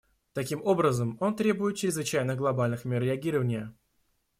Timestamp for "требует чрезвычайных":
1.35-2.35